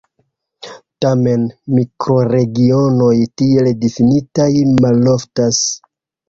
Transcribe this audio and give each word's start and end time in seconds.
Tamen, 1.05 1.43
mikroregionoj 1.79 3.11
tiel 3.43 3.71
difinitaj 3.85 4.49
maloftas. 4.81 5.63